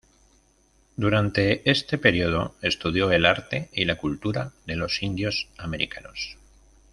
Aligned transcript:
Durante 0.95 1.61
este 1.69 1.99
período 1.99 2.55
estudió 2.63 3.11
el 3.11 3.23
arte 3.23 3.69
y 3.71 3.85
la 3.85 3.97
cultura 3.99 4.51
de 4.65 4.75
los 4.75 5.03
indios 5.03 5.47
americanos. 5.59 6.37